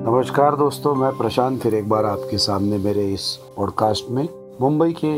[0.00, 3.24] नमस्कार दोस्तों, मैं प्रशांत फिर एक बार आपके सामने मेरे इस
[3.56, 4.28] पॉडकास्ट में
[4.60, 5.12] मुंबई के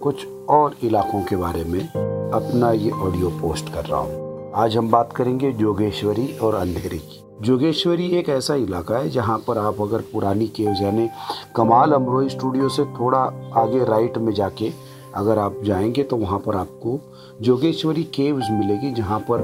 [0.00, 4.90] कुछ और इलाकों के बारे में अपना ये ऑडियो पोस्ट कर रहा हूँ। आज हम
[4.90, 10.04] बात करेंगे जोगेश्वरी और अंधेरी की। जोगेश्वरी एक ऐसा इलाका है जहाँ पर आप अगर
[10.12, 11.08] पुरानी केव्स यानी
[11.56, 13.18] कमाल अमरोही स्टूडियो से थोड़ा
[13.62, 14.72] आगे राइट में जाके
[15.16, 17.00] अगर आप जाएँगे तो वहाँ पर आपको
[17.40, 19.38] जोगेश्वरी केव्स मिलेगी, जहाँ पर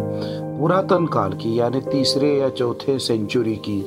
[0.59, 3.81] पुरातन काल की, यानी तीसरे या चौथे सेंचुरी की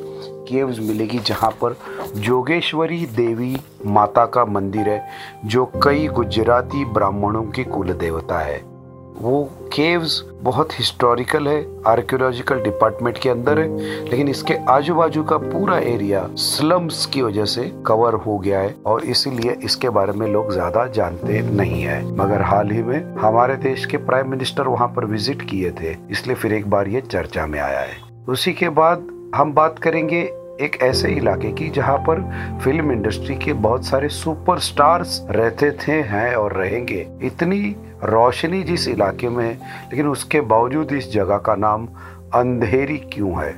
[0.47, 1.75] केव्स मिलेगी, जहाँ पर
[2.15, 5.09] जोगेश्वरी देवी माता का मंदिर है,
[5.45, 8.72] जो कई गुजराती ब्राह्मणों की कुल देवता है।
[9.15, 13.67] वो केव्स बहुत हिस्टोरिकल है आर्कियोलॉजिकल डिपार्टमेंट के अंदर है,
[14.03, 18.75] लेकिन इसके आजू बाजू का पूरा एरिया स्लम्स की वजह से कवर हो गया है
[18.85, 23.55] और इसीलिए इसके बारे में लोग ज़्यादा जानते नहीं है। मगर हाल ही में हमारे
[23.63, 27.45] देश के प्राइम मिनिस्टर वहाँ पर विज़िट किए थे, इसलिए फिर एक बार ये चर्चा
[27.45, 30.23] में आया है। उसी के बाद हम बात करेंगे
[30.61, 32.21] एक ऐसे इलाके की जहाँ पर
[32.63, 39.29] फ़िल्म इंडस्ट्री के बहुत सारे सुपरस्टार्स रहते थे, हैं और रहेंगे। इतनी रोशनी जिस इलाके
[39.29, 39.53] में,
[39.91, 41.87] लेकिन उसके बावजूद इस जगह का नाम
[42.33, 43.51] अंधेरी क्यों है?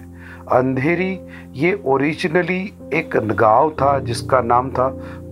[0.52, 1.20] अंधेरी
[1.54, 4.90] ये ओरिजिनली एक गाँव था जिसका नाम था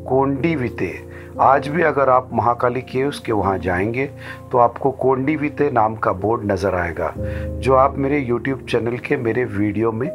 [0.08, 4.06] कोंडी विते आज भी अगर आप महाकाली केव्स के वहाँ जाएँगे
[4.52, 9.18] तो आपको कोंडी विते नाम का बोर्ड नज़र आएगा, जो आप मेरे यूट्यूब चैनल के
[9.18, 10.10] मेरे वीडियो में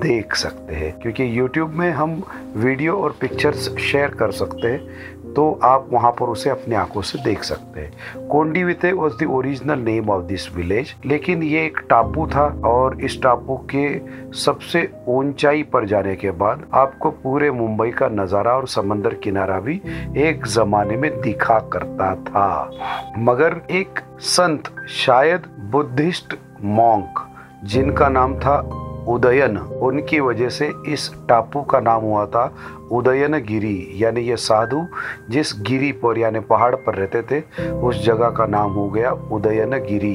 [0.00, 2.22] देख सकते हैं। क्योंकि यूट्यूब में हम
[2.56, 7.18] वीडियो और पिक्चर्स शेयर कर सकते हैं तो आप वहाँ पर उसे अपनी आँखों से
[7.24, 12.26] देख सकते हैं। Kondivite was the original name of this village लेकिन ये एक टापू
[12.26, 13.84] था, और इस टापू के
[14.38, 19.80] सबसे ऊंचाई पर जाने के बाद आपको पूरे मुंबई का नज़ारा और समंदर किनारा भी
[20.18, 22.70] एक जमाने में दिखा करता था।
[23.18, 27.26] मगर एक संत, शायद बुद्धिस्ट मॉन्क,
[27.64, 28.58] जिनका नाम था
[29.08, 32.44] उदयन, उनकी वजह से इस टापू का नाम हुआ था
[32.92, 34.84] उदयन गिरी यानी ये साधु
[35.30, 39.70] जिस गिरी पर, यानी पहाड़ पर रहते थे, उस जगह का नाम हो गया उदयन
[39.70, 40.14] गिरी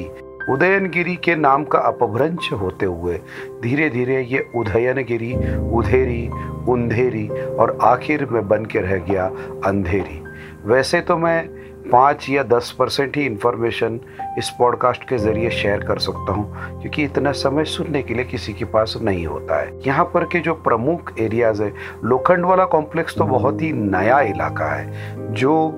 [0.50, 3.20] उदयन गिरी के नाम का अपभ्रंश होते हुए
[3.62, 5.34] धीरे धीरे ये उदयनगिरी
[5.72, 6.28] उधेरी
[6.68, 9.26] उंधेरी और आखिर में बन के रह गया
[9.64, 10.22] अंधेरी।
[10.64, 11.48] वैसे तो मैं
[11.90, 14.00] पाँच या दस परसेंट ही इन्फॉर्मेशन
[14.38, 18.52] इस पॉडकास्ट के ज़रिए शेयर कर सकता हूँ क्योंकि इतना समय सुनने के लिए किसी
[18.52, 21.72] के पास नहीं होता है। यहाँ पर के जो प्रमुख एरियाज़ है
[22.04, 25.68] लोखंड वाला कॉम्प्लेक्स तो बहुत ही नया इलाका है जो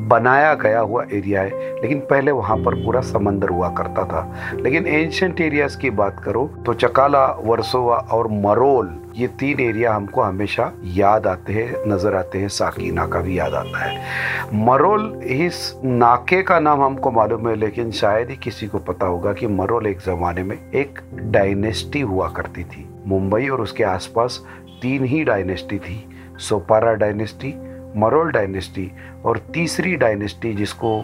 [0.00, 1.50] बनाया गया हुआ एरिया है,
[1.82, 6.46] लेकिन पहले वहाँ पर पूरा समंदर हुआ करता था। लेकिन एंशंट एरियाज़ की बात करो
[6.66, 12.38] तो चकाला, वर्सोवा और मरोल, ये तीन एरिया हमको हमेशा याद आते हैं, नज़र आते
[12.38, 17.54] हैं साकी नाका भी याद आता है। मरोल इस नाके का नाम हमको मालूम है,
[17.56, 22.28] लेकिन शायद ही किसी को पता होगा कि मरोल एक जमाने में एक डायनेस्टी हुआ
[22.28, 24.42] करती थी। मुंबई और उसके आसपास
[24.82, 26.04] तीन ही डायनेस्टी थी,
[26.38, 27.54] सोपारा डायनेस्टी
[27.98, 28.90] मरोल डायनेस्टी
[29.24, 30.98] और तीसरी डायनेस्टी जिसको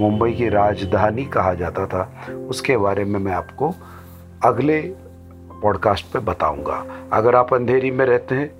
[0.00, 2.02] मुंबई की राजधानी कहा जाता था,
[2.48, 3.72] उसके बारे में मैं आपको
[4.44, 4.80] अगले
[5.62, 8.50] पॉडकास्ट पे बताऊँगा। अगर आप अंधेरी में रहते हैं,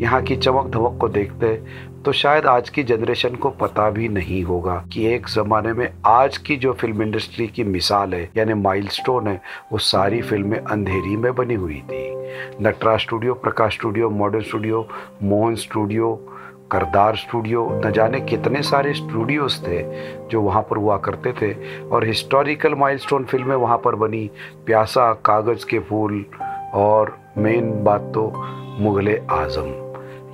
[0.00, 4.08] यहाँ की चमक धमक को देखते हैं तो शायद आज की जनरेशन को पता भी
[4.08, 8.54] नहीं होगा कि एक ज़माने में आज की जो फ़िल्म इंडस्ट्री की मिसाल है, यानी
[8.54, 9.40] माइलस्टोन है,
[9.72, 14.86] वो सारी फ़िल्में अंधेरी में बनी हुई थी। Natraj studio Prakash studio modern studio
[15.22, 16.14] Mohan studio
[16.70, 19.82] Kardar studio, न जाने कितने सारे स्टूडियोज थे
[20.28, 24.30] जो वहाँ पर हुआ करते थे। और हिस्टोरिकल माइलस्टोन फ़िल्में वहाँ पर बनी,
[24.66, 26.24] प्यासा, कागज़ के फूल
[26.74, 28.32] और मेन बात तो
[28.80, 29.74] मुग़ल आज़म।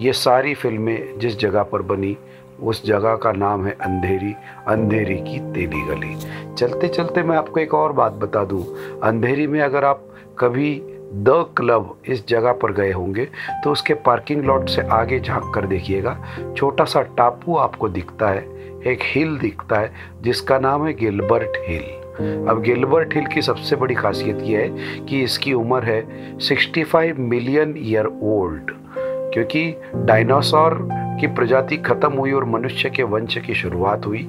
[0.00, 2.16] ये सारी फ़िल्में जिस जगह पर बनी,
[2.62, 4.34] उस जगह का नाम है अंधेरी
[4.68, 6.16] अंधेरी की तेली गली।
[6.54, 8.64] चलते चलते मैं आपको एक और बात बता दूँ।
[9.00, 10.04] अंधेरी में अगर आप
[10.38, 10.82] कभी
[11.16, 13.24] द क्लब इस जगह पर गए होंगे
[13.64, 16.16] तो उसके पार्किंग लॉट से आगे झाँक कर देखिएगा।
[16.56, 18.42] छोटा सा टापू आपको दिखता है,
[18.82, 19.92] एक हिल दिखता है,
[20.22, 25.22] जिसका नाम है गिलबर्ट हिल। अब गिलबर्ट हिल की सबसे बड़ी खासियत यह है कि
[25.22, 28.70] इसकी उम्र है 65 मिलियन ईयर ओल्ड,
[29.34, 30.78] क्योंकि डायनासोर
[31.20, 34.28] की प्रजाति खत्म हुई और मनुष्य के वंश की शुरुआत हुई।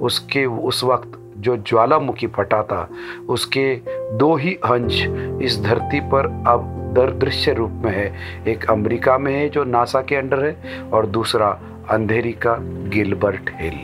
[0.00, 2.88] उसके, उस वक्त जो ज्वालामुखी फटा था,
[3.28, 3.74] उसके
[4.16, 5.02] दो ही अंश
[5.42, 10.16] इस धरती पर अब दृश्य रूप में है। एक अमेरिका में है जो नासा के
[10.16, 11.48] अंडर है और दूसरा
[11.90, 12.56] अंधेरी का
[12.88, 13.78] गिलबर्ट हिल।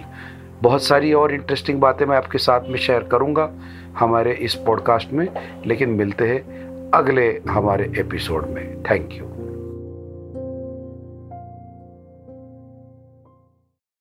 [0.63, 3.51] बहुत सारी और इंटरेस्टिंग बातें मैं आपके साथ में शेयर करूँगा
[3.99, 5.29] हमारे इस पॉडकास्ट में,
[5.67, 9.32] लेकिन मिलते हैं अगले हमारे एपिसोड में। Thank you